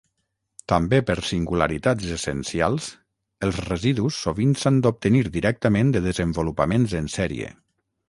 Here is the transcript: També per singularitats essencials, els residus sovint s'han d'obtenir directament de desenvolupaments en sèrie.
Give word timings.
També 0.71 0.99
per 1.09 1.15
singularitats 1.31 2.07
essencials, 2.15 2.89
els 3.49 3.61
residus 3.69 4.19
sovint 4.25 4.59
s'han 4.65 4.83
d'obtenir 4.87 5.25
directament 5.39 5.97
de 5.99 6.07
desenvolupaments 6.11 7.01
en 7.05 7.17
sèrie. 7.23 7.57